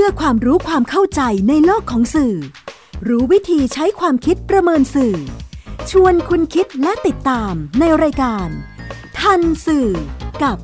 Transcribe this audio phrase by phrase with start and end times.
[0.00, 2.34] พื่อความรู้ความเข้าใจในโลกของสื่อ
[3.08, 5.16] รู้วิธีใช้ความคิดประเมินสื่อ
[5.90, 8.48] ชวนคุณคิดและติดตามในรายการ
[9.20, 9.88] ทันสื่อ
[10.42, 10.58] กับ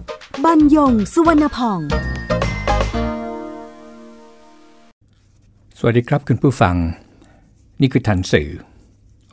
[0.44, 1.80] บรรยงสุวรรณพอง
[5.78, 6.76] สวัสดีครับคุณผู้ฟัง
[7.80, 8.50] นี่คือทันสื่อ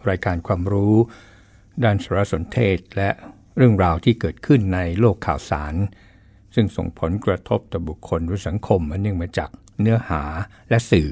[0.10, 0.96] รายการความรู้
[1.84, 3.10] ด้านสารสนเทศและ
[3.58, 5.76] เรื่องราวที่เกิดขึ้นในโลกข่าวสาร
[6.56, 10.22] ซึ่งส่งผลกระทบต่อบุคคลหรือสังคมอันเนื่องมาจาก เนื้อหา
[10.70, 11.10] และสื่อ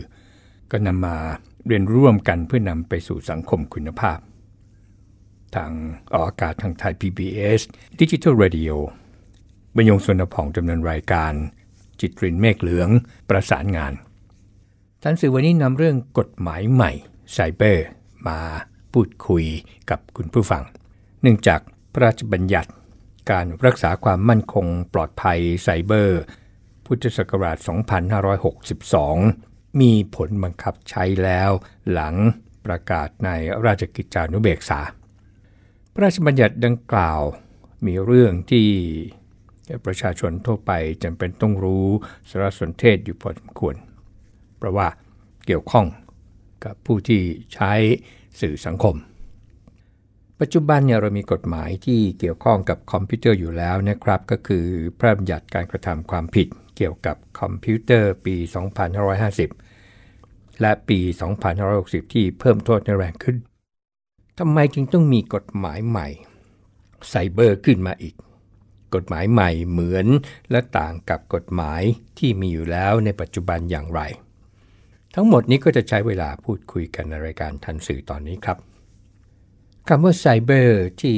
[0.71, 1.17] ก็นำมา
[1.67, 4.20] เรียนร่วมกันเพื่อนำไปสู่สังคมคุณภาพ
[5.55, 5.71] ทาง
[6.13, 7.62] ออกอากาศทางไทย PBS
[7.99, 8.73] Digital Radio
[9.76, 11.34] บรรยงสวนผ่องดำเนินรายการ
[11.99, 12.90] จิตรินเมฆเหลือง
[13.30, 13.93] ประสานงาน
[15.04, 16.91] ท่านสื่อวันนี้นำเรื่องกฎหมายใหม่
[17.34, 17.85] ไซเบอร์
[18.27, 18.40] มา
[18.93, 19.45] พูดคุย
[19.90, 20.63] กับคุณผู้ฟัง
[21.21, 21.59] เนื่องจาก
[21.93, 22.70] พระราชบัญญัติ
[23.31, 26.20] การรักษาความมั่นคงปลอดภัยไซเบอร์
[26.88, 27.58] พุทธศักราช
[28.84, 31.52] 2562 มีผลบังคับใช้แล้ว
[31.91, 32.16] หลัง
[32.66, 33.29] ประกาศใน
[33.66, 34.82] ราชกิจจานุเบกษา
[35.94, 37.21] พระราชบัญญัติดังกล่าว
[37.85, 38.68] มีเรื่องที่
[39.85, 40.71] ประชาชนทั่วไป
[41.04, 41.88] จำเป็นต้องรู้
[42.29, 43.76] สารสนเทศอยู่พอสมควร
[44.57, 44.88] เพราะว่า
[45.46, 45.85] เกี่ยวข้อง
[46.66, 47.22] กับผู้ที่
[47.54, 47.74] ใช้
[48.41, 48.96] สื่อสังคม
[50.40, 54.66] ปัจจุบันเนี่ยเรามีกฎหมายที่เกี่ยวข้องกับคอมพิวเตอร์อยู่แล้วนะครับ ก็คือ
[54.98, 58.35] พระราชบัญญัติการกระทำความผิด เกี่ยวกับคอมพิวเตอร์ปี
[59.67, 60.99] 2550 และปี
[61.57, 63.37] 2560 ที่เพิ่มโทษให้แรงขึ้น
[64.39, 66.07] ทำไมจึงต้องมีกฎหมายใหม่
[67.09, 68.16] ไซเบอร์ขึ้นมาอีก
[68.95, 70.07] กฎหมายใหม่เหมือน
[70.51, 71.81] และต่างกับกฎหมาย
[72.17, 74.01] ที่มีอยู่แล้วในปัจจุบันอย่างไร
[75.16, 78.57] ทั้งหมดนี้ก็จะใช้เวลาพูดคุยกันในรายการทันสื่อตอนนี้ครับ
[79.88, 81.17] คำว่าไซเบอร์ที่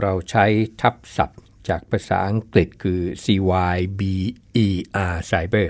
[0.00, 0.44] เราใช้
[0.80, 3.72] ทับศัพท์ จากภาษาอังกฤษคือ cyber
[5.30, 5.68] cyber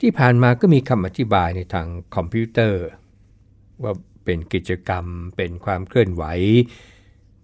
[0.00, 2.84] ที่ผ่านมาก็มีคำอธิบายในทางคอมพิวเตอร์
[3.82, 3.92] ว่า
[4.24, 5.04] เป็นกิจกรรม
[5.36, 6.24] เป็นความเคลื่อนไหว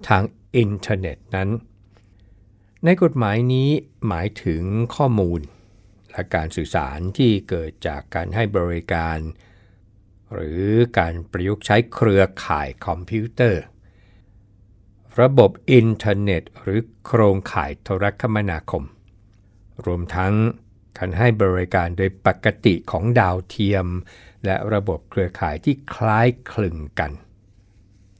[0.09, 0.23] ทาง
[0.57, 1.49] อินเทอร์เน็ตนั้น
[2.85, 3.69] ในกฎหมายนี้
[4.09, 4.63] หมายถึง
[4.97, 5.41] ข้อมูล
[6.11, 9.19] และการสื่อสารที่เกิดจากการให้บริการ
[10.35, 10.63] หรือ
[10.99, 13.63] การประยุกต์ใช้เครือข่ายคอมพิวเตอร์
[15.21, 18.85] ระบบอินเทอร์เน็ต หรือโครงข่ายโทรคมนาคม
[19.87, 20.35] รวมทั้ง
[20.99, 23.87] การให้บริการโดยปกติของดาวเทียม
[24.45, 27.13] และระบบเครือข่ายที่คล้ายคลึงกัน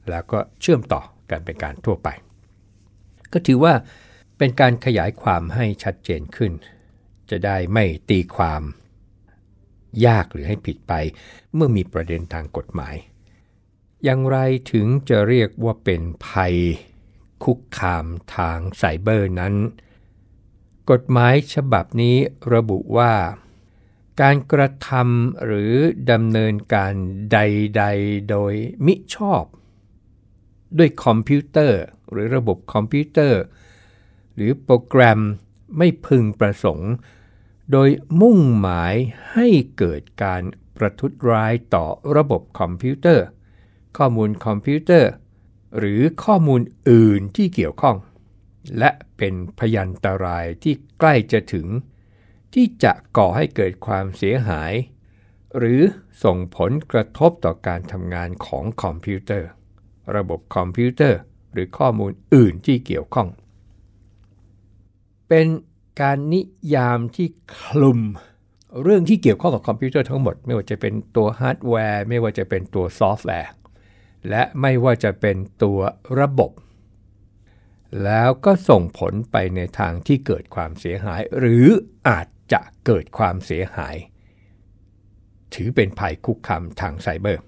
[0.09, 2.09] แล้วก็เชื่อมต่อกันเป็นการทั่วไป
[3.33, 3.73] ก็ถือว่า
[4.37, 6.51] เป็นการขยายความให้ชัดเจนขึ้น
[7.29, 8.61] จะได้ไม่ตีความ
[10.05, 10.93] ยากหรือให้ผิดไป
[11.53, 12.95] เมื่อมีประเด็นทางกฎหมาย
[14.03, 14.37] อย่างไร
[14.71, 16.55] ถึงจะเรียกว่าเป็นภัย
[17.43, 19.55] คุกคามทางไซเบอร์นั้น
[20.91, 22.17] กฎหมายฉบับนี้
[22.53, 23.13] ระบุว่า
[24.21, 25.73] การกระทำหรือ
[26.11, 26.93] ดำเนินการ
[27.31, 28.53] ใด ๆ โดย
[28.85, 29.43] มิชอบ
[30.77, 31.81] ด้วยคอมพิวเตอร์
[32.11, 33.41] หรือระบบคอมพิวเตอร์
[34.35, 35.19] หรือโปรแกรม
[35.77, 36.91] ไม่พึงประสงค์
[37.71, 37.89] โดย
[38.21, 38.95] มุ่งหมาย
[39.33, 39.47] ให้
[39.77, 40.41] เกิดการ
[40.77, 43.25] ประทุษร้ายต่อระบบคอมพิวเตอร์
[43.97, 45.11] ข้อมูลคอมพิวเตอร์
[45.77, 47.97] หรือข้อมูลอื่นที่เกี่ยวข้อง
[48.79, 51.67] และเป็นภยันตรายที่ใกล้จะถึง
[52.53, 54.73] ที่จะก่อให้เกิดความเสียหาย
[55.57, 55.81] หรือ
[56.23, 59.49] ส่งผลกระทบต่อการทำงานของคอมพิวเตอร์
[60.15, 61.19] ระบบคอมพิวเตอร์
[61.53, 63.27] หรือข้อมูลอื่นที่เกี่ยวข้อง
[65.29, 65.47] เป็น
[66.01, 66.41] การนิ
[66.75, 67.99] ยามที่คลุม
[68.83, 73.51] เรื่องที่เกี่ยวข้องกับคอมพิวเตอร์ทั้งหมด ไม่ว่าจะเป็นตัวฮาร์ดแวร์ ไม่ว่าจะเป็นตัวซอฟต์แวร์
[74.29, 75.79] และไม่ว่าจะเป็นตัว
[76.19, 76.51] ระบบ
[78.03, 81.65] แล้วก็ส่งผลไปในทางที่เกิดความเสียหาย หรือ
[82.09, 83.95] อาจจะเกิดความเสียหาย
[85.53, 87.41] ถือเป็นภัยคุกคามทางไซเบอร์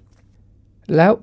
[0.95, 1.13] แล้ว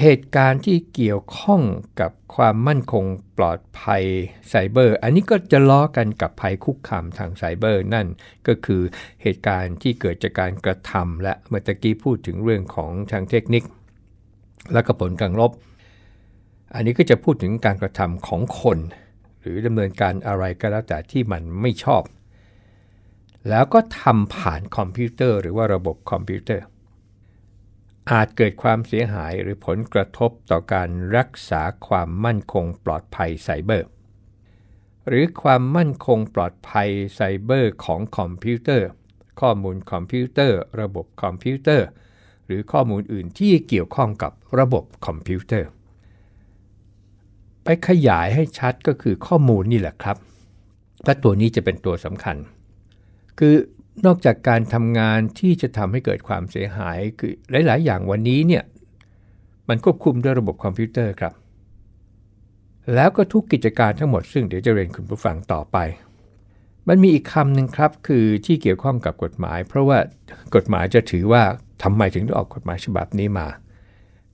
[0.00, 1.62] เหตุการณ์ที่เกี่ยวข้อง
[2.00, 3.04] กับความมั่นคง
[3.38, 4.04] ปลอดภัย
[4.48, 8.06] ไซเบอร์ อันนี้ก็จะล้อกันกับภัยคุกคามทางไซเบอร์นั่น
[8.46, 8.82] ก็คือ
[9.22, 13.64] เหตุการณ์ที่เกิดจากการกระทำและเมื่อกี้พูดถึงเรื่องของทางเทคนิค
[14.72, 15.52] และก็ผลกระทบ
[16.74, 18.78] อันนี้ก็จะพูดถึงการกระทำของคน
[19.40, 22.02] หรือดำเนินการอะไรก็แล้วแต่ที่มันไม่ชอบ
[23.48, 26.64] แล้วก็ทำผ่านคอมพิวเตอร์หรือว่าระบบคอมพิวเตอร์
[28.10, 33.88] อาจเกิดความเสียหายหรือผลกระทบต่อการรักษาความมั่นคงปลอดภัยไซเบอร์
[35.08, 38.88] หรือความมั่นคงปลอดภัยไซเบอร์ของคอมพิวเตอร์
[39.40, 41.86] ข้อมูลคอมพิวเตอร์ ระบบคอมพิวเตอร์
[42.48, 45.68] หรือข้อมูลอื่นที่เกี่ยวข้องกับระบบคอมพิวเตอร์
[47.64, 50.16] ไปขยายให้ชัดก็คือข้อมูลนี่แหละครับ
[51.04, 52.36] และตัวนี้จะเป็นตัวสำคัญ
[53.38, 53.54] คือ
[54.06, 57.32] นอกจากการทำงานที่จะทำให้เกิดความเสียหายคือ
[57.66, 58.64] หลาย ๆ อย่างวันนี้เนี่ย
[59.68, 61.34] มันควบคุมด้วยระบบคอมพิวเตอร์ครับ
[62.94, 65.78] แล้วก็ทุกกิจการทั้งหมดซึ่งเดี๋ยวจะเรียนคุณผู้ฟังต่อไป
[66.88, 69.98] มันมีอีกคำหนึ่งครับคือที่เกี่ยวข้องกับกฎหมาย เพราะว่า
[70.54, 71.42] กฎหมายจะถือว่า
[71.82, 73.48] ทำไมถึงต้องออกกฎหมายฉบับนี้มา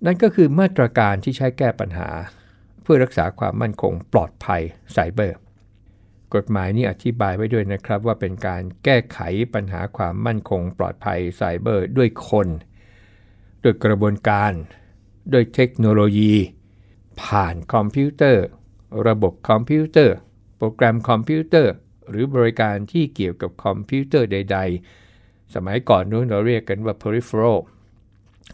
[0.05, 2.08] นั่นก็คือมาตรการที่ใช้แก้ปัญหา
[2.82, 4.62] เพื่อรักษาความมั่นคงปลอดภัย
[4.93, 5.37] ไซเบอร์
[6.35, 9.19] กฎหมายนี้อธิบายไว้ด้วยนะครับว่าเป็นการแก้ไข
[9.55, 12.49] ปัญหาความมั่นคงปลอดภัยไซเบอร์ด้วยคน
[13.61, 14.52] โดยกระบวนการ
[15.31, 16.35] โดยเทคโนโลยี
[17.23, 18.44] ผ่านคอมพิวเตอร์
[19.08, 20.17] ระบบคอมพิวเตอร์
[20.56, 21.73] โปรแกรมคอมพิวเตอร์
[22.08, 25.04] หรือบริการที่เกี่ยวกับคอมพิวเตอร์ใด ๆ
[25.55, 27.59] สมัยก่อนนู้นเราเรียกกันว่า peripheral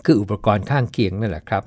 [0.04, 1.64] คืออุปกรณ์ข้างเคียงนั่นแหละครับ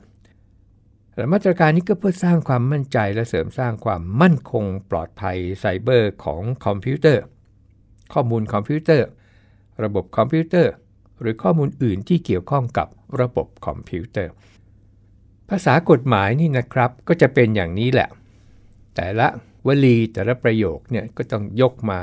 [1.15, 7.23] และมาตรการนี้ก็เพื่อสร้างความมั่นใจและเสริมสร้างความมั่นคงปลอดภัยไซเบอร์ของคอมพิวเตอร์
[8.13, 9.07] ข้อมูลคอมพิวเตอร์
[9.83, 10.71] ระบบคอมพิวเตอร์
[11.21, 12.87] หรือข้อมูลอื่นที่เกี่ยวข้องกับ
[13.21, 14.31] ระบบคอมพิวเตอร์
[15.49, 18.09] ภาษากฎหมายนี่นะครับก็จะเป็นอย่างนี้แหละ
[18.95, 19.27] แต่ละ
[19.67, 21.99] วลีแต่ละประโยคเนี่ยก็ต้องยกมา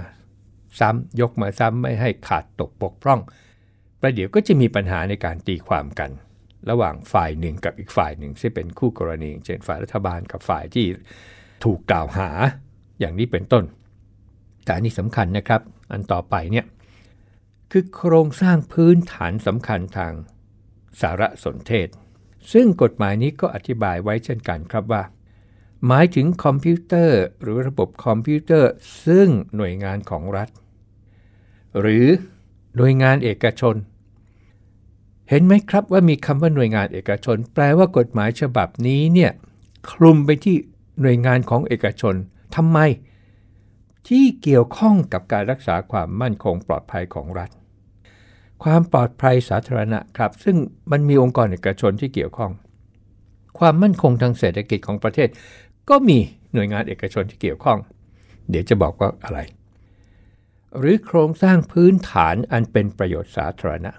[0.79, 3.21] ซ้ำยกมาซ้ำไม่ให้ขาดตกปกพร่อง
[4.01, 6.11] ประเดี๋ยวก็จะมีปัญหาในการตีความกัน
[6.71, 10.87] ระหว่างฝ่ายหนึ่งกับอีกฝ่ายหนึ่ง ซึ่งเป็นคู่กรณี เช่นฝ่ายรัฐบาลกับฝ่ายที่
[11.65, 12.31] ถูกกล่าวหา
[13.01, 13.65] อย่างนี้เป็นต้น
[14.65, 15.61] แต่นนี้สำคัญนะครับ
[15.93, 16.67] อันต่อไปเนี่ย
[17.73, 20.13] คือโครงสร้างพื้นฐานสำคัญทาง
[21.01, 21.89] สารสนเทศ
[22.53, 25.03] ซึ่งกฎหมายนี้ก็อธิบายไว้เช่นกันครับว่า
[25.87, 28.71] หมายถึงคอมพิวเตอร์ หรือระบบคอมพิวเตอร์
[29.07, 30.49] ซึ่งหน่วยงานของรัฐ
[31.81, 32.07] หรือ
[32.77, 33.75] หน่วยงานเอกชน
[35.29, 39.33] เห็นไหมครับว่ามีคำว่าหน่วยงานเอกชน แปลว่ากฎหมายฉบับนี้เนี่ย
[39.91, 40.57] คลุมไปที่
[41.01, 42.15] หน่วยงานของเอกชน
[42.57, 42.79] ทำไม
[44.09, 47.51] ที่เกี่ยวข้องกับการรักษาความมั่นคงปลอดภัยของรัฐ
[48.63, 50.57] ความปลอดภัยสาธารณะครับ ซึ่ง
[50.91, 52.53] มันมีองค์กรเอกชนที่เกี่ยวข้อง
[53.59, 55.29] ความมั่นคงทางเศรษฐกิจของประเทศ
[55.91, 56.19] ก็มี
[56.53, 57.79] หน่วยงานเอกชนที่เกี่ยวข้อง
[58.51, 59.39] เดี๋ยวจะบอกว่าอะไร
[60.79, 63.93] หรือโครงสร้างพื้นฐานอันเป็นประโยชน์สาธารณะ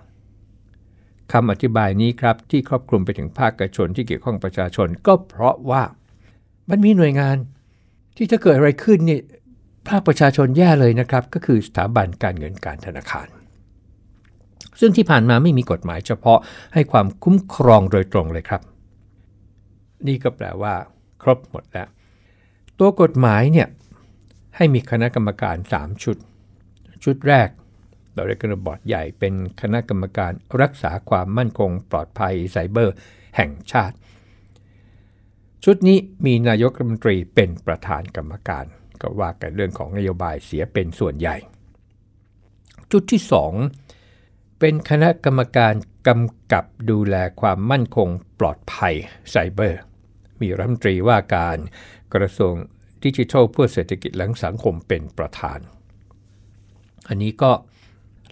[1.32, 5.84] คำอธิบายนี้ครับที่ครอบคลุมไปถึงภาคเอกชนที่เกี่ยวข้องประชาชนก็เพราะว่า
[6.70, 7.36] มันมีหน่วยงาน
[8.16, 9.20] ที่ถ้าเกิดอะไรขึ้นนี่
[9.88, 13.28] ภาคประชาชนแย่เลยนะครับ ก็คือสถาบันการเงินการธนาคาร
[14.80, 16.40] ซึ่งที่ผ่านมาไม่มีกฎหมายเฉพาะ
[16.74, 18.62] ให้ความคุ้มครองโดยตรงเลยครับ
[20.08, 20.74] นี่ก็แปลว่า
[21.21, 21.88] ครบหมดแล้ว
[22.79, 23.68] ตัวกฎหมายเนี่ย
[24.56, 26.18] ให้มีคณะกรรมการ 3 ชุด
[27.03, 27.50] ชุดแรก
[28.13, 30.31] เราเรียกกันบอร์ดใหญ่เป็นคณะกรรมการ
[30.62, 32.95] รักษาความมั่นคงปลอดภัยไซเบอร์
[33.35, 33.95] แห่งชาติ
[35.63, 38.65] ชุดนี้มีนายกรัฐมนตรีเป็นประธานกรรมการ
[39.01, 41.35] ก็ว่ากันเรื่องของนโยบายเสียเป็นส่วนใหญ่
[42.91, 43.21] ชุดที่
[43.91, 45.73] 2 เป็นคณะกรรมการ
[46.07, 48.09] กำกับดูแลความมั่นคง
[48.39, 48.94] ปลอดภัย
[49.29, 49.79] ไซเบอร์
[50.42, 51.58] มีรัฐมนตรีว่าการ
[52.14, 52.54] กระทรวง
[53.04, 55.60] ดิจิทัลเพื่อเศรษฐกิจและสังคมเป็นประธาน
[57.08, 57.52] อันนี้ก็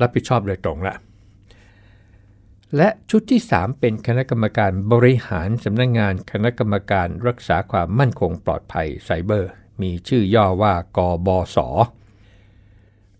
[0.01, 0.95] รับผิดชอบโดยตรงละ
[2.77, 9.51] และชุดที่ 3 เป็นคณะกรรมการบริหารสำนักงงานคณะกรรมการรักษาความมั่นคงปลอดภัยไซเบอร์
[9.81, 11.57] มีชื่อย่อว่ากบศ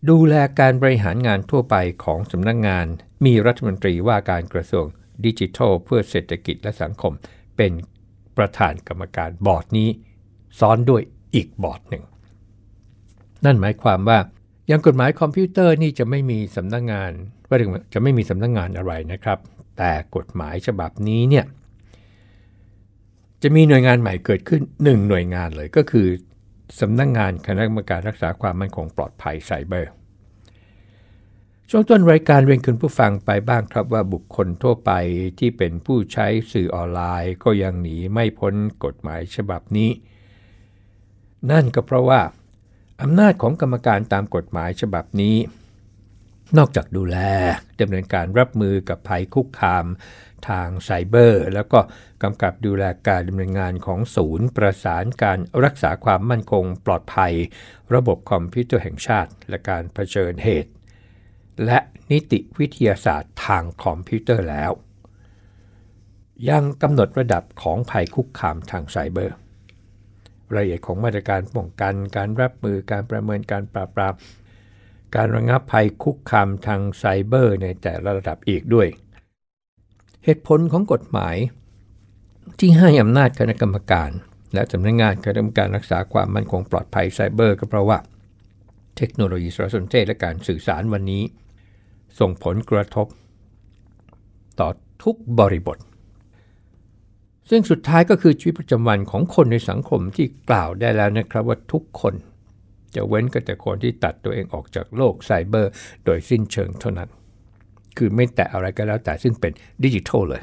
[0.10, 2.86] ดูแลการบริหารงานทั่วไปของสำนักงงาน
[3.26, 4.86] มีรัฐมนตรีว่าการกระทรวง
[5.26, 7.14] ดิจิทัลเพื่อเศรษฐกิจและสังคม
[7.58, 7.72] เป็น
[8.38, 9.90] ประธานกรรมการบอร์ดนี้
[10.60, 11.02] ซ้อนด้วย
[11.36, 12.04] อีกบอร์ดหนึ่ง
[13.46, 14.20] นั่นหมายความว่า
[14.68, 17.12] อย่างกฎหมายคอมพิวเตอร์นี่จะไม่มีสำนักงงาน
[17.50, 17.58] ว่า
[17.94, 19.40] จะไม่มีสำนักงงานอะไรนะครับ
[19.78, 21.46] แต่กฎหมายฉบับนี้เนี่ย
[23.44, 26.08] จะมีหน่วยงานใหม่เกิดขึ้น 1 หน่วยงานเลยก็คือ
[26.82, 29.92] สำนักงงานคณะกรรมการรักษาความมั่นคงปลอดภัยไซเบอร์
[31.72, 34.92] ช่วงต้นรายการเรียนคุณผู้ฟังไปบ้างครับว่าบุคคลทั่วไป
[35.40, 38.54] ที่เป็นผู้ใช้สื่อออนไลน์ก็ยังหนีไม่พ้น
[38.86, 39.90] กฎหมายฉบับนี้
[41.52, 42.22] นั่นก็เพราะว่า
[43.02, 45.38] อำนาจของกรรมการตามกฎหมายฉบับนี้
[46.58, 47.18] นอกจากดูแล
[47.82, 49.86] ดำเนินการรับมือกับภัยคุกคาม
[50.50, 51.80] ทางไซเบอร์ แล้วก็
[52.24, 57.34] กำกับดูแลการดำเนินงานของศูนย์ประสานการรักษาความมั่นคงปลอดภัย
[57.94, 60.72] ระบบคอมพิวเตอร์แห่งชาติ และการเผชิญเหตุ
[61.66, 61.80] และ
[62.12, 64.72] นิติวิทยาศาสตร์ทางคอมพิวเตอร์แล้ว
[66.50, 69.36] ยังกำหนดระดับของภัยคุกคามทางไซเบอร์
[70.54, 74.14] รายละเอียดของมาตรการป้องกันการรับมือการประเมินการปราบปราม
[75.16, 78.88] การระงับภัยคุกคามทางไซเบอร์ในแต่ละระดับอีกด้วย
[80.24, 81.36] เหตุผลของกฎหมาย
[82.60, 84.12] ที่ให้อำนาจคณะกรรมการ
[84.54, 87.98] และสำนักงงานคณะกรรมการรักษาความมั่นคงปลอดภัยไซเบอร์ ก็เพราะว่า
[88.98, 91.24] เทคโนโลยีสารสนเทศและการสื่อสารวันนี้
[92.20, 93.08] ส่งผลกระทบ
[94.60, 94.70] ต่อ
[95.04, 95.78] ทุกบริบท
[97.50, 102.14] ซึ่งสุดท้ายก็คือชีวิตประจำวันของคนในสังคมที่กล่าวได้แล้วนะครับว่าทุกคน
[102.96, 105.72] จะเว้นก็แต่คนที่ตัดตัวเองออกจากโลกไซเบอร์
[106.06, 107.10] โดยสิ้นเชิงเท่านั้น
[107.98, 109.52] คือไม่แตะอะไรก็แล้วแต่ซึ่งเป็น
[109.84, 110.42] ดิจิทัลเลย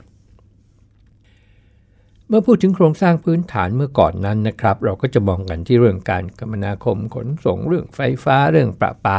[2.28, 9.18] เมื่อพูดถึงโครงสร้างพื้นฐานเมื่อก่อนนั้นนะครับ เราก็จะมองกันที่เรื่องการคมนาคมขนส่งเรื่องไฟฟ้าเรื่องประปา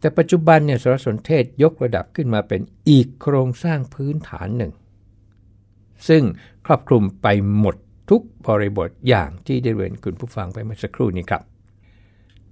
[0.00, 4.72] แต่ปัจจุบันเนี่ยสารสนเทศยกระดับขึ้นมาเป็นอีกโครงสร้างพื้นฐานหนึ่ง
[6.08, 6.22] ซึ่ง
[6.66, 7.26] ครอบคลุมไป
[7.58, 7.76] หมด
[8.10, 11.42] ทุกบริบทอย่างที่ได้เรียนคุณผู้ฟังไปเมื่อสักครู่นี้ครับ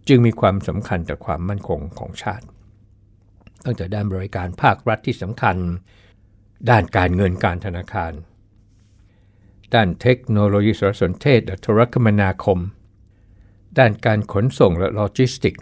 [0.08, 2.46] จึงมีความสำคัญต่อความมั่นคงของชาติ
[3.64, 5.56] ตั้งแต่ด้านบริการภาครัฐที่สำคัญ
[6.70, 8.12] ด้านการเงินการธนาคาร
[9.74, 12.58] ด้านเทคโนโลยีสารสนเทศและโทรคมนาคม
[13.78, 15.54] ด้านการขนส่งและโลจิสติก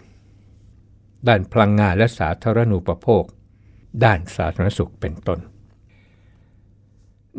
[1.27, 3.23] ด้านพลังงานและสาธารณูปโภค
[4.03, 5.39] ด้านสาธารณสุขเป็นต้น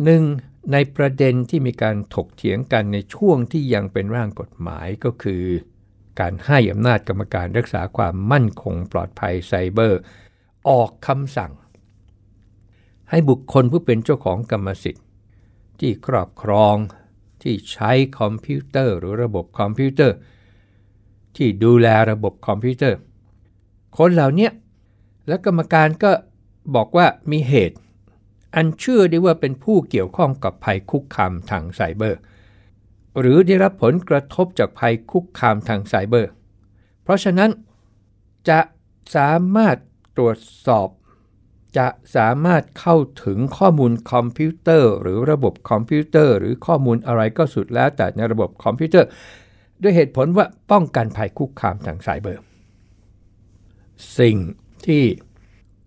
[0.04, 0.22] หนึ่ง
[0.72, 5.44] ในประเด็นที่มีการถกเถียงกันในช่วงที่ยังเป็นร่างกฎหมายก็คือ
[6.20, 10.00] การให้อำนาจกรรมการรักษาความมั่นคงปลอดภัยไซเบอร์
[10.68, 11.52] ออกคำสั่ง
[13.10, 15.06] ให้บุคคลผู้เป็นเจ้าของกรรมสิทธิ์
[15.80, 16.76] ที่ครอบครอง
[17.42, 20.16] ที่ใช้คอมพิวเตอร์หรือระบบคอมพิวเตอร์
[21.36, 22.98] ที่ดูแลระบบคอมพิวเตอร์
[23.98, 24.48] คนเหล่านี้
[25.28, 26.12] และกรรมการก็
[26.74, 27.76] บอกว่ามีเหตุ
[28.54, 32.18] อันเชื่อได้ว่าเป็นผู้เกี่ยวข้องกับภัยคุกคามทางไซเบอร์
[33.20, 36.30] หรือได้รับผลกระทบจากภัยคุกคามทางไซเบอร์
[37.02, 37.50] เพราะฉะนั้น
[38.48, 38.60] จะ
[39.16, 39.76] สามารถ
[40.16, 40.88] ตรวจสอบ
[41.78, 49.08] จะสามารถเข้าถึงข้อมูลคอมพิวเตอร์ หรือระบบคอมพิวเตอร์ หรือข้อมูลอะไรก็สุดแล้วแต่ในระบบคอมพิวเตอร์
[49.82, 52.42] ด้วยเหตุผลว่าป้องกันภัยคุกคามทางไซเบอร์
[54.18, 54.36] สิ่ง
[54.86, 55.02] ที่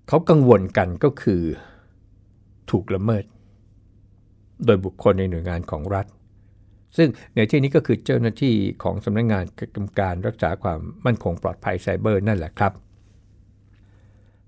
[0.08, 1.42] เขากังวลกันก็คือ
[2.72, 3.24] ถูกละเมิด
[4.66, 6.06] โดยบุคคลในหน่วยงานของรัฐ
[6.98, 12.74] ซึ่งในที่นี้ก็คือเจ้าหน้าที่ของสำนักงงานกรรมการรักษาความมั่นคงปลอดภัยไซเบอร์นั่นแหละครับ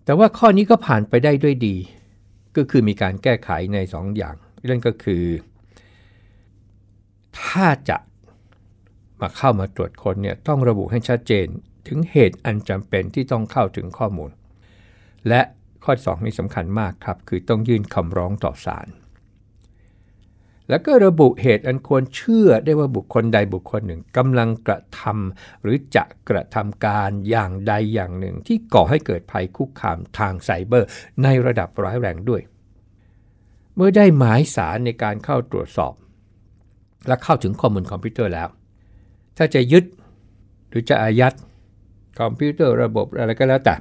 [0.06, 1.76] แต่ว่าข้อนี้ก็ผ่านไปได้ด้วยดี
[2.58, 5.24] ก็คือมีการแก้ไขใน2ออย่างเรื่องก็คือ
[7.42, 7.98] ถ้าจะ
[9.22, 11.48] มาเข้ามาตรวจคนเนี่ยต้องระบุให้ชัดเจน
[11.88, 14.32] ถึงเหตุอันจำเป็นที่ต้องเข้าถึงข้อมูล
[15.30, 15.42] และ
[15.84, 18.88] ข้อ 2 นี้สำคัญมากครับ คือต้องยื่นคำร้องต่อศาล
[20.70, 30.88] แล้วก็ระบุเหตุอันควรเชื่อได้ว่าบุคคลใดบุคคลหนึ่งกำลังกระทำหรือจะกระทำการอย่างใดอย่างหนึ่ง ที่ก่อให้เกิดภัยคุกคามทางไซเบอร์
[31.24, 32.42] ในระดับร้ายแรงด้วย
[33.76, 35.94] เมื่อได้หมายสารในการเข้าตรวจสอบ
[37.08, 38.50] และเข้าถึงข้อมูลคอมพิวเตอร์แล้ว
[39.38, 39.86] ถ้าจะยึด
[40.70, 41.34] หรือจะอายัด
[42.20, 43.76] คอมพิวเตอร์ระบบอะไรก็แล้วแต่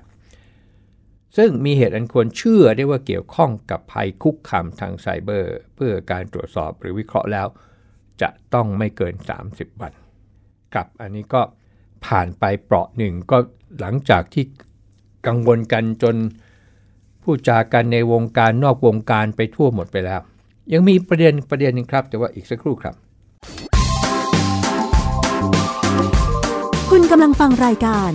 [1.36, 7.46] ซึ่งมีเหตุอันควรเชื่อได้ว่าเกี่ยวข้องกับภัยคุกคามทางไซเบอร์ เพื่อการตรวจสอบหรือวิเคราะห์แล้ว
[8.22, 9.14] จะต้องไม่เกิน
[9.48, 9.92] 30 วัน
[10.74, 11.42] กับอันนี้ก็
[12.06, 13.38] ผ่านไปเปราะหนึ่งก็
[13.80, 14.44] หลังจากที่
[15.26, 16.16] กังวลกันจน
[17.22, 20.20] ผู้จากันในวงการนอกวงการไปทั่วหมดไปแล้ว
[20.72, 22.94] ยังมีประเด็นประเด็นนึงครับ แต่ว่าอีกสักครู่ครับ
[27.14, 28.10] กำลังฟังรายการ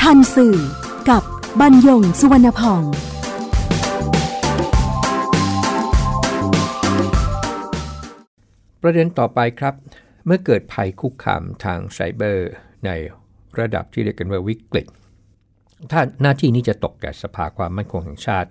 [0.00, 0.56] ทันสื่อ
[1.10, 1.22] กับ
[1.60, 2.82] บรรยงสุวรรณพอง
[8.82, 9.74] ประเด็นต่อไปครับ
[10.26, 12.50] เมื่อเกิดภัยคุกคามทางไซเบอร์
[12.86, 12.90] ใน
[13.60, 14.86] ระดับที่เรียกกันว่าวิกฤต
[15.90, 18.48] ถ้าหน้าที่นี้จะตกแก่สภาความมั่นคงแห่งชาติ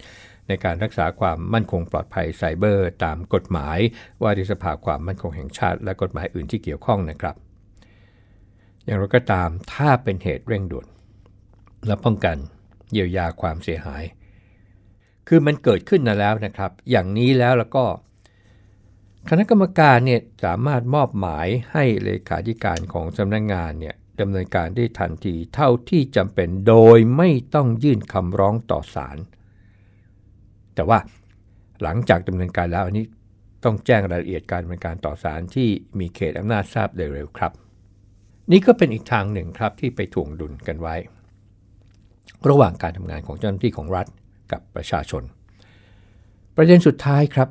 [0.47, 3.77] ในการรักษาความมั่นคงปลอดภัยไซเบอร์ ตามกฎหมาย
[4.21, 7.37] ว่าด้วยสภาความมั่นคงแห่งชาติ และกฎหมายอื่นที่เกี่ยวข้องนะครับ
[8.85, 10.87] อย่างไรก็ตามถ้าเป็นเหตุเร่งด่วน
[11.87, 12.37] และป้องกัน
[12.91, 14.03] เยียวยาความเสียหาย
[15.27, 17.85] คือมันเกิดขึ้นแล้วนะครับ อย่างนี้แล้วแล้วก็
[19.29, 29.17] คณะกรรมการเนี่ยสามารถมอบหมายให้เลขาธิการของสำนักงงานเนี่ยดำเนินการได้ทันทีเท่าที่จำเป็นโดยไม่ต้องยื่นคำร้องต่อศาล
[30.75, 30.99] แต่ว่า
[31.83, 33.05] หลังจากดำเนินการแล้วอันนี้
[33.63, 35.69] ต้องแจ้งรายละเอียดการดำเนินการต่อศาลที่
[35.99, 37.51] มีเขตอำนาจทราบโดยเร็วครับ
[38.51, 40.95] นี่ก็เป็นอีกทางหนึ่งครับที่ไปถ่วงดุลกันไว้
[42.49, 44.07] ระหว่างการทำงานของเจ้าหน้าที่ของรัฐ
[44.51, 45.23] กับประชาชน
[46.55, 47.49] ประเด็นสุดท้ายครับ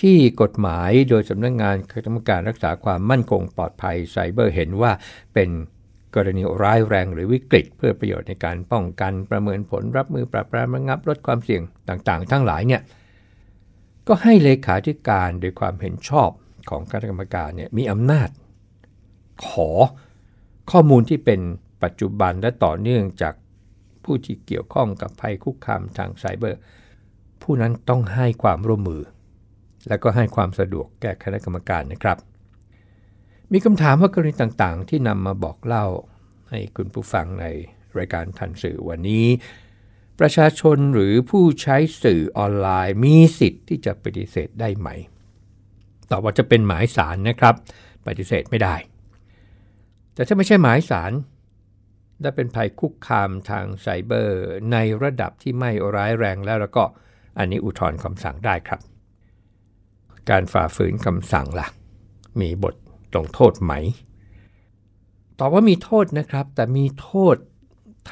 [0.00, 4.92] ที่กฎหมายโดยสำนักงงานคณะกรรมการรักษาความมั่นคงปลอดภัยไซเบอร์เห็นว่า
[5.34, 5.50] เป็น
[6.14, 12.82] กรณีร้ายแรงหรือวิกฤต เพื่อประโยชน์ในการป้องกันประเมินผลรับมือปราบปรามระงับลดความเสี่ยงต่างๆ ทั้งหลายเนี่ย
[14.08, 16.30] ก็ให้เลขาธิการโดยความเห็นชอบ
[16.70, 18.28] ของคณะกรรมการเนี่ยมีอำนาจ
[19.46, 19.68] ขอ
[20.70, 21.40] ข้อมูลที่เป็น
[21.82, 23.34] ปัจจุบันและต่อเนื่องจาก
[24.04, 26.60] ผู้ที่เกี่ยวข้องกับภัยคุกคามทางไซเบอร์
[27.42, 29.02] ผู้นั้นต้องให้ความร่วมมือ
[29.88, 32.18] และก็ให้ความสะดวกแก่คณะกรรมการนะครับ
[33.52, 35.86] มีคำถามว่ากรณีต่างๆ ที่นำมาบอกเล่า
[36.50, 37.46] ให้คุณผู้ฟังใน
[37.98, 39.26] รายการทันสื่อวันนี้
[40.20, 44.88] ประชาชนหรือผู้ใช้สื่อออนไลน์มีสิทธิ์ที่จะปฏิเสธได้ไหม
[46.10, 47.54] ตอบว่าจะเป็นหมายสารนะครับ
[48.06, 48.74] ปฏิเสธไม่ได้
[50.14, 51.12] แต่ถ้าไม่ใช่หมายสาร
[52.20, 54.42] และเป็นภัยคุกคามทางไซเบอร์
[54.72, 56.84] ในระดับที่ไม่ร้ายแรงแล้วแล้วก็
[57.38, 58.80] อันนี้อุทธรณ์คำสั่งได้ครับ
[60.30, 61.68] การฝ่าฝืนคำสั่งละ่ะ
[62.40, 62.74] มีบท
[63.16, 63.72] ลงโทษไหม
[65.38, 67.36] ตอบว่ามีโทษนะครับ แต่มีโทษ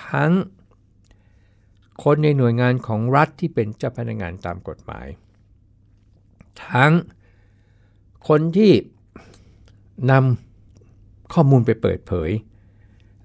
[0.06, 0.32] ทั้ง
[2.04, 5.06] คนในหน่วยงานของรัฐที่เป็นเจ้าพนักงานตามกฎหมาย
[6.68, 6.92] ทั้ง
[8.28, 8.72] คนที่
[10.10, 10.51] นำ
[11.34, 12.30] ข้อมูลไปเปิดเผย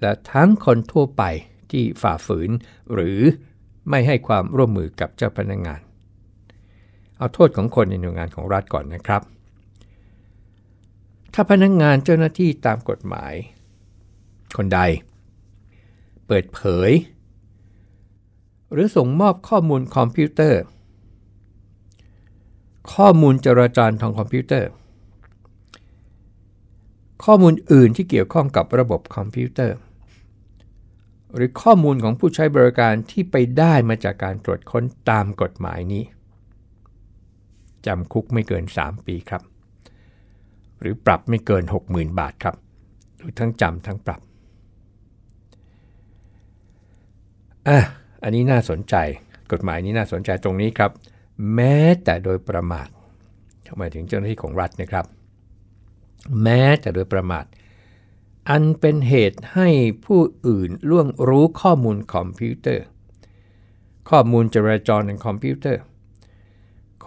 [0.01, 1.23] และทั้งคนทั่วไป
[1.71, 2.49] ที่ฝ่าฝืน
[2.93, 3.19] หรือ
[3.89, 5.81] ไม่ให้ความร่วมมือกับเจ้าพนักงาน
[7.17, 9.21] เอาโทษของคนในหน่วยงานของรัฐก่อนนะครับ
[11.33, 13.33] ถ้าพนักงานเจ้าหน้าที่ตามกฎหมาย
[14.57, 14.79] คนใด
[16.27, 16.91] เปิดเผย
[18.71, 20.61] หรือส่งมอบข้อมูลคอมพิวเตอร์
[22.93, 24.69] ข้อมูลจราจรทางคอมพิวเตอร์
[27.25, 29.77] ข้อมูลอื่นที่เกี่ยวข้องกับระบบคอมพิวเตอร์
[31.35, 36.03] หรือข้อมูลของผู้ใช้บริการที่ไปได้มาจากการตรวจค้นตามกฎหมายนี้
[37.85, 39.41] จำคุกไม่เกิน 3 ปีครับ
[40.79, 42.55] หรือปรับไม่เกิน 60,000 บาทครับ
[43.17, 44.21] หรือทั้งจำทั้งปรับ
[47.67, 47.79] อะ
[48.23, 48.95] อันนี้น่าสนใจ
[49.51, 50.91] กฎหมายนี้น่าสนใจตรงนี้ครับ
[51.55, 52.87] แม้แต่โดยประมาท
[53.77, 55.05] หมายถึงเจ้าหน้าที่ของรัฐนะครับ
[56.41, 57.45] แม้แต่โดยประมาท
[58.49, 59.69] อันเป็นเหตุให้
[60.05, 62.85] ผู้อื่นล่วงรู้ข้อมูลคอมพิวเตอร์
[64.09, 65.81] ข้อมูลจราจรในคอมพิวเตอร์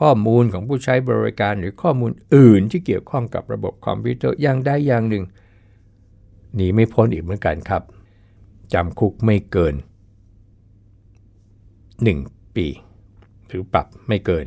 [0.01, 5.25] ข้อมูลของผู้ใช้บริการหรือข้อมูลอื่นที่เกี่ยวข้องกับระบบคอมพิวเตอร์อย่างใดอย่างหนึ่ง
[6.55, 7.83] หนีไม่พ้นอีกเหมือนกันครับ
[8.75, 9.75] จำคุกไม่เกิน
[12.15, 12.67] 1 ปี
[13.47, 14.47] หรือปรับไม่เกิน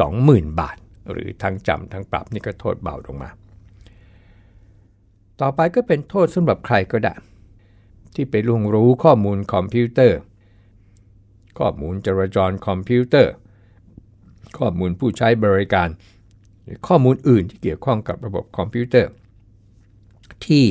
[0.00, 0.76] 20,000 บาท
[1.12, 3.30] หรือทั้งจำทั้งปรับนี่ก็โทษเบาลงมา
[5.40, 7.14] ต่อไปก็เป็นโทษสำหรับใครก็ได้
[8.14, 10.18] ที่ไปล่วงรู้ข้อมูลคอมพิวเตอร์
[11.58, 13.32] ข้อมูลจราจรคอมพิวเตอร์
[14.58, 15.88] ข้อมูลผู้ใช้บริการ
[16.62, 19.10] หรือข้อมูลอื่นที่เกี่ยวข้องกับระบบคอมพิวเตอร์
[20.46, 20.64] ที่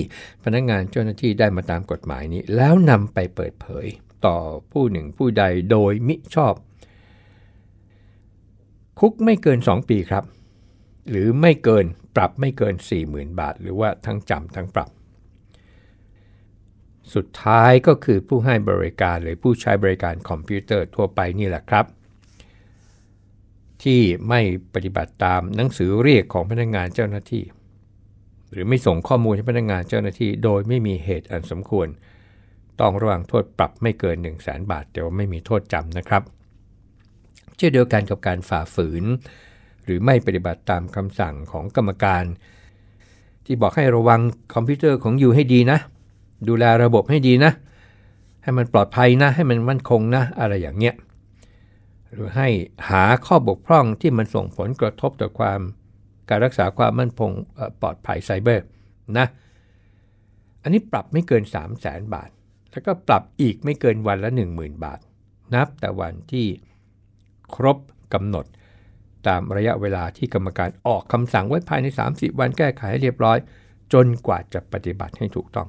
[0.43, 3.85] พนักงานเจ้าหน้าที่ได้มาตามกฎหมายนี้ แล้วนำไปเปิดเผย
[4.25, 4.37] ต่อ
[4.71, 6.53] ผู้หนึ่งผู้ใดโดยมิชอบ
[8.99, 10.23] คุกไม่เกิน 2 ปีครับ
[11.09, 12.75] หรือไม่เกิน ปรับไม่เกิน
[13.07, 14.89] 40,000 บาท หรือว่าทั้งจำทั้งปรับ
[17.13, 21.85] สุดท้ายก็คือผู้ให้บริการหรือผู้ใช้บริการคอมพิวเตอร์ทั่วไปนี่แหละครับ
[23.83, 24.41] ที่ไม่
[24.73, 27.43] ปฏิบัติตามหนังสือเรียกของพนักงานเจ้าหน้าที่
[28.51, 31.87] หรือไม่ส่งข้อมูลให้พนักงานเจ้าหน้าที่ โดยไม่มีเหตุอันสมควร
[32.81, 36.23] ต้องระวังโทษปรับไม่เกิน 1 0 0 0 0แบาท แต่ว่าไม่มีโทษจำนะครับ
[37.57, 39.03] เช่นเดียวกันกับการฝ่าฝืน
[39.85, 42.23] หรือไม่ปฏิบัติตามคำสั่งของกรรมการ
[43.45, 44.19] ที่บอกให้ระวัง
[44.53, 45.79] คอมพิวเตอร์ของอยู่ให้ดีนะ
[46.47, 47.51] ดูแลระบบให้ดีนะ
[48.43, 50.95] ให้มันปลอดภัยนะ ให้มันมั่นคงนะ อะไรอย่างเงี้ย
[52.11, 52.47] หรือให้
[52.89, 55.59] หาข้อบกพร่องที่มันส่งผลกระทบต่อความ
[56.29, 57.31] การรักษาความมั่นคง
[57.81, 58.65] ปลอดภัยไซเบอร์
[59.17, 59.27] นะ
[60.63, 62.29] อันนี้ปรับไม่เกิน 3 0 0แสนบาท
[62.71, 64.99] แล้วก็ปรับอีกไม่เกินวันละ 10,000 บาท
[65.53, 66.47] นับแต่วันที่
[67.55, 67.77] ครบ
[68.13, 68.45] กำหนด
[69.27, 73.37] ตามระยะเวลาที่กรรมการออกคำสั่งไว้ภายใน 30 วันแก้ไขให้เรียบร้อย
[73.93, 75.67] จนกว่าจะปฏิบัติให้ถูกต้อง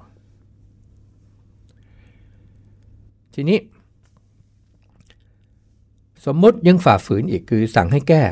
[3.35, 3.59] ทีนี้
[6.27, 8.23] สมมติยังฝ่าฝืนอีกคือสั่งให้แก้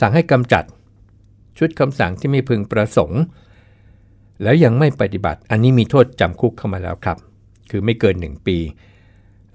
[0.00, 0.64] สั่งให้กำจัด
[1.58, 3.22] ชุดคำสั่งที่ไม่พึงประสงค์
[4.42, 7.18] แล้วยังไม่ปฏิบัติ อันนี้มีโทษจำคุกเข้ามาแล้วครับ
[7.70, 8.58] คือไม่เกิน 1 ปี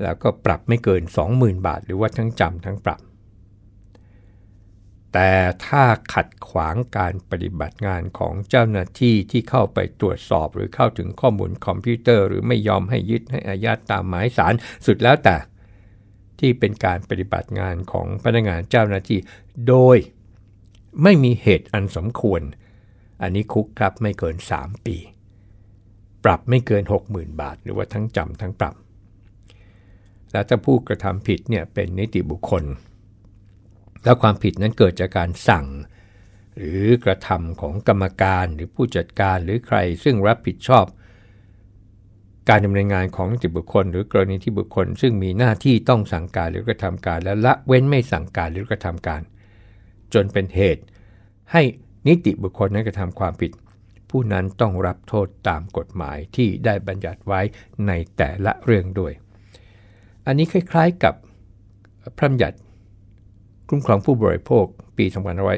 [0.03, 1.01] แล้วก็ปรับไม่เกิน
[1.33, 2.99] 20,000 บาท หรือว่าทั้งจำทั้งปรับ
[5.13, 5.31] แต่
[5.65, 14.53] ถ้าขัดขวางการปฏิบัติงานของเจ้าหน้าที่ที่เข้าไปตรวจสอบหรือเข้าถึงข้อมูลคอมพิวเตอร์ หรือไม่ยอมให้ยึดให้อายัดตามหมายสาร
[14.85, 15.35] สุดแล้วแต่
[16.39, 19.19] ที่เป็นการปฏิบัติงานของพนักงานเจ้าหน้าที่
[19.67, 19.97] โดย
[21.03, 22.41] ไม่มีเหตุอันสมควร
[23.21, 24.97] อันนี้คุกครับไม่เกิน 3 ปี
[26.23, 28.75] ปรับไม่เกิน 60,000 บาท หรือว่าทั้งจำทั้งปรับ
[30.31, 32.63] และถ้าผู้กระทำผิดเนี่ยเป็นนิติบุคคล
[34.03, 35.65] แล้วความผิดนั้นเกิดจากการสั่ง
[36.57, 40.85] หรือกระทำของกรรมการหรือผู้จัดการหรือใครซึ่งรับผิดชอบ
[42.49, 49.21] การดำเนินงานของนิติบุคคล หรือกรณีที่บุคคล ซึ่งมีหน้าที่ต้องสั่งการหรือกระทำการและละเว้นไม่สั่งการหรือกระทำการ
[50.13, 50.83] จนเป็นเหตุ
[51.51, 51.61] ให้
[52.07, 53.51] นิติบุคคลนั้นกระทำความผิด
[54.09, 57.41] ผู้นั้นต้องรับโทษตามกฎหมายที่ได้บัญญัติไว้
[57.87, 59.13] ในแต่ละเรื่องด้วย
[60.25, 61.13] อันนี้คล้าย ๆกับ
[62.17, 62.57] พระบัญญัติ
[63.69, 64.65] คุ้มครองผู้บริโภค
[64.97, 65.05] ปี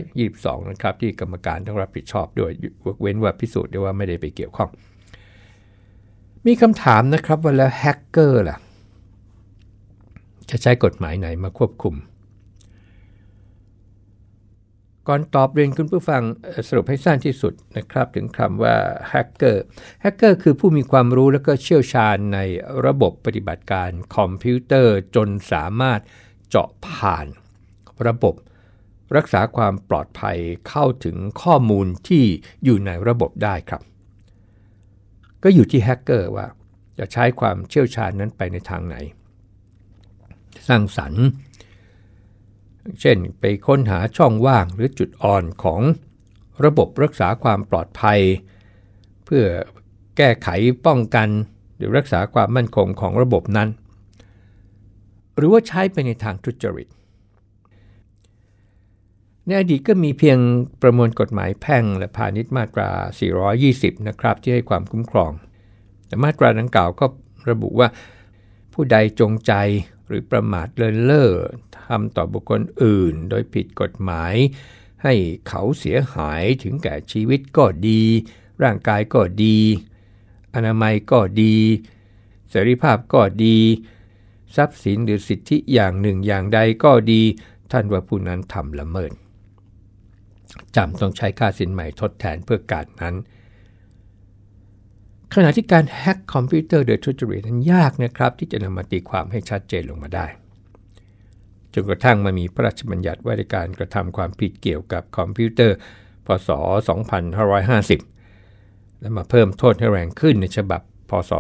[0.10, 2.52] 2522 นะครับ ที่กรรมการต้องรับผิดชอบด้วย
[3.02, 4.70] เว้นว่าพิสูจน์ได้ว่าไม่ได้ไปเกี่ยวข้อง
[6.46, 8.58] มีคำถามนะครับว่าแล้วแฮกเกอร์ล่ะ
[10.50, 11.96] จะใช้กฎหมายไหนมาควบคุม
[15.08, 16.22] ก่อนตอบเรียนคุณผู้ฟัง
[16.68, 18.76] สรุปให้สั้นที่สุดนะครับ ถึงคำว่า
[19.10, 19.64] แฮกเกอร์
[20.02, 22.40] แฮกเกอร์คือผู้มีความรู้และก็เชี่ยวชาญใน
[22.86, 26.00] ระบบปฏิบัติการคอมพิวเตอร์จนสามารถ
[26.50, 27.28] เจาะผ่าน
[28.08, 28.36] ระบบ
[29.16, 30.38] รักษาความปลอดภัย
[30.70, 32.24] เข้าถึงข้อมูลที่
[32.64, 33.82] อยู่ในระบบได้ครับ
[35.44, 36.46] ก็อยู่ที่แฮกเกอร์ว่า
[36.98, 38.96] จะใช้ความเชี่ยวชาญนั้นไปในทางไหน
[40.68, 41.26] สร้างสรรค์
[43.02, 45.82] เช่นไปค้นหาช่องว่างหรือจุดอ่อนของ
[46.66, 48.20] ระบบรักษาความปลอดภัย
[49.26, 49.46] เพื่อ
[50.18, 50.50] แก้ไข
[50.86, 51.28] ป้องกัน
[51.78, 53.70] หรือรักษาความมั่นคงของระบบนั้น
[55.36, 56.88] หรือว่าใช้ไปในทางทุจริต
[59.46, 60.40] ในอดีตก็มีเพียง
[60.82, 62.90] ประมวลกฎหมายแพ่งและพาณิชย์มาตรา
[63.50, 65.32] 420 นะครับ ที่ให้ความคุ้มครอง
[66.08, 67.06] แต่มาตราดังกล่าวก็
[67.50, 67.88] ระบุว่า
[68.74, 69.54] ผู้ใดจงใจ
[70.08, 71.32] หรือประมาทเลินเล่อ
[71.88, 74.34] ทำต่อบุคคลอื่น โดยผิดกฎหมาย
[75.04, 75.14] ให้
[75.48, 78.02] เขาเสียหายถึงแก่ชีวิตก็ดี
[78.64, 79.58] ร่างกายก็ดี
[80.56, 81.56] อนามัยก็ดี
[82.50, 83.58] เสรีภาพก็ดี
[84.56, 87.22] ทรัพย์สินหรือสิทธิอย่างหนึ่งอย่างใดก็ดี
[87.72, 89.12] ท่านว่าผู้นั้นทำละเมิด
[90.76, 93.16] จำต้องใช้ค่าสินใหม่ทดแทนเพื่อการนั้น
[95.34, 100.26] ขณะที่การแฮ็กคอมพิวเตอร์โดยทุจริตนั้นยากนะครับ ที่จะนำมาตีความให้ชัดเจนลงมาได้
[101.74, 105.78] จนกระทั่งมามีพระราชบัญญัติว่าด้วยการกระทำความผิดเกี่ยวกับคอมพิวเตอร์
[106.26, 106.50] พศ
[108.16, 111.32] 2550 และมาเพิ่มโทษให้แรงขึ้นในฉบับ พศ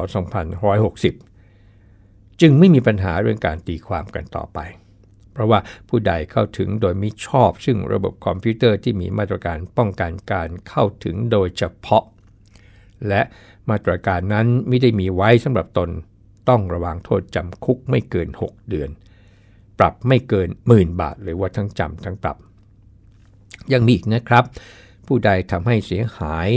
[0.75, 4.60] 2560 จึงไม่มีปัญหาเรื่องการตีความกันต่อไป
[5.35, 12.03] เพราะว่าผู้ใดเข้าถึงโดยมิชอบ ซึ่งระบบคอมพิวเตอร์ที่มีมาตรการป้องกันการเข้าถึงโดยเฉพาะ
[13.07, 13.21] และ
[13.69, 15.89] มาตรการนั้นไม่ได้มีไว้สำหรับตน
[16.49, 18.89] ต้องระวังโทษจำคุกไม่เกิน 6 เดือน
[19.79, 22.37] ปรับไม่เกินหมื่นบาทหรือว่าทั้งจำทั้งปรับ
[23.73, 24.43] ยังมีอีกนะครับ
[25.07, 26.49] ผู้ใดทำให้เสียหาย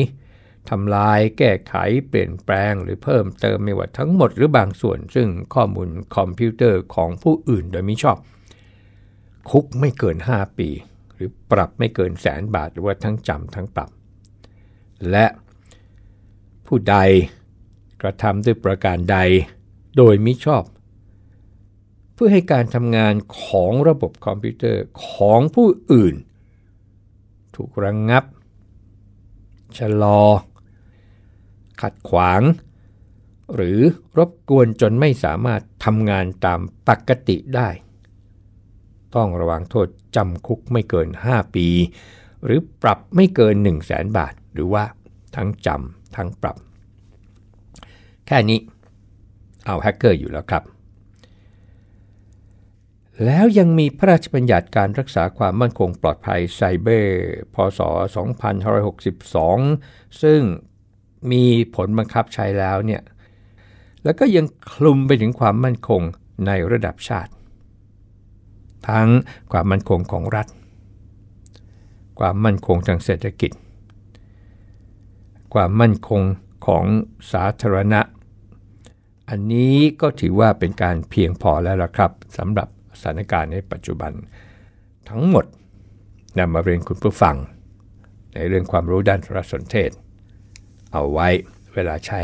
[0.71, 1.75] ทำลายแก้ไข
[2.09, 8.19] เปลี่ยนแปลงหรือเพิ่มเติมไม่ว่าทั้งหมดหรือบางส่วน ซึ่งข้อมูลคอมพิวเตอร์ของผู้อื่นโดยมิชอบ
[9.51, 10.69] คุกไม่เกิน 5 ปี
[11.13, 13.91] หรือปรับไม่เกินแสนบาทหรือว่าทั้งจำทั้งปรับ
[15.11, 15.27] และ
[16.67, 16.97] ผู้ใด
[18.03, 19.19] กระทำด้วยประการใด
[19.97, 20.65] โดยมิชอบ
[22.15, 26.15] เพื่อให้การทำงานของระบบคอมพิวเตอร์ของผู้อื่น
[27.55, 28.25] ถูกระงงับ
[29.79, 30.23] ชะลอ
[31.83, 32.43] ขัดขวาง
[33.55, 33.79] หรือ
[34.19, 37.69] รบกวนจนไม่สามารถทำงานตามปกติได้
[39.17, 41.67] ต้องระวังโทษจำคุกไม่เกิน 5 ปี
[42.45, 44.85] หรือปรับไม่เกิน 1 0 0 0 0แสนบาท หรือว่า
[45.37, 46.57] ทั้งจำทั้งปรับ
[48.27, 48.59] แค่นี้
[49.67, 50.65] เอาแฮกเกอร์อยู่แล้วครับ
[53.25, 57.19] แล้วยังมีพระราชบัญญัติการรักษาความมั่นคงปลอดภัยไซเบอร์
[57.55, 57.81] พศ
[59.21, 60.41] 2562 ซึ่ง
[61.33, 61.45] มี
[61.75, 63.03] ผลบังคับใช้แล้วเนี่ย
[64.05, 66.03] แล้วก็ยังคลุมไปถึงความมั่นคง
[66.47, 67.33] ในระดับชาติ
[68.89, 69.09] ทั้ง
[69.53, 70.47] ความมั่นคงของรัฐ
[72.19, 73.53] ความมั่นคงทางเศรษฐกิจ
[75.55, 76.23] ความมั่นคง
[76.67, 76.85] ของ
[77.33, 78.01] สาธารณะ
[79.29, 82.69] อันนี้ก็ถือว่าเป็นการเพียงพอแล้วละครับสำหรับ
[83.01, 84.13] สถานการณ์ในปัจจุบัน
[85.09, 85.45] ทั้งหมด
[86.39, 87.37] นำมาเรียนคุณผู้ฟัง
[88.35, 89.91] ในเรื่องความรู้ด้านโทรสนเทศ
[90.93, 91.29] เอาไว้
[91.75, 92.21] เวลาใช้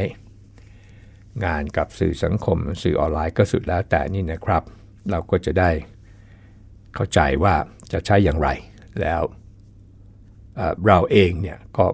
[1.44, 4.62] งานกับสื่อสังคม สื่อออนไลน์ก็สุดแล้วแต่นี่นะครับ
[5.10, 5.70] เราก็จะได้
[6.94, 7.54] เข้าใจว่า
[7.92, 8.48] จะใช้อย่างไร
[9.00, 9.22] แล้ว
[10.86, 11.86] เราเองเนี่ยก็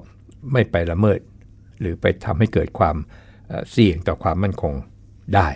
[0.53, 1.21] ไม่ไปละเมิด
[1.81, 2.97] หรือไปทำให้เกิดความ
[3.73, 4.75] เสี่ยงต่อความมั่นคง
[5.35, 5.49] ได้